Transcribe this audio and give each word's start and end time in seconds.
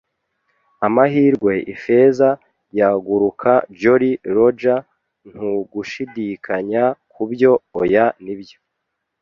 amahirwe, 0.87 1.53
Ifeza 1.73 2.29
yaguruka 2.79 3.51
Jolly 3.79 4.11
Roger, 4.35 4.79
ntugushidikanya 5.31 6.83
kubyo. 7.13 7.51
Oya, 7.81 8.05
nibyo 8.23 8.57